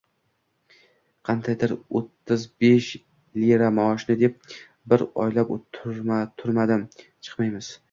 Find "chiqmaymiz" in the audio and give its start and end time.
7.05-7.73